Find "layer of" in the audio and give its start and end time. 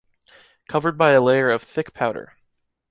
1.21-1.61